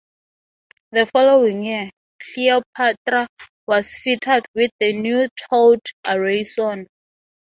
[0.93, 3.27] The following year, "Cleopatra"
[3.67, 6.87] was fitted with the new towed array sonar.